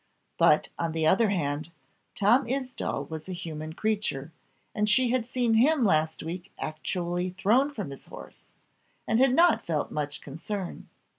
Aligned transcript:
But, 0.39 0.69
on 0.79 0.93
the 0.93 1.05
other 1.05 1.29
hand, 1.29 1.69
Tom 2.15 2.47
Isdall 2.47 3.07
was 3.07 3.29
a 3.29 3.33
human 3.33 3.73
creature, 3.73 4.31
and 4.73 4.89
she 4.89 5.11
had 5.11 5.27
seen 5.27 5.53
him 5.53 5.85
last 5.85 6.23
week 6.23 6.51
actually 6.57 7.29
thrown 7.37 7.71
from 7.71 7.91
his 7.91 8.05
horse, 8.05 8.45
and 9.07 9.19
had 9.19 9.35
not 9.35 9.63
felt 9.63 9.91
much 9.91 10.19
concern. 10.19 10.89